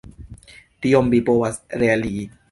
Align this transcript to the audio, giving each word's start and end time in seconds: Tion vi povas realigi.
Tion 0.85 1.11
vi 1.15 1.19
povas 1.27 1.59
realigi. 1.83 2.25